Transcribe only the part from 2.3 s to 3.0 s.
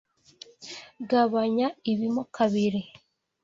kabiri.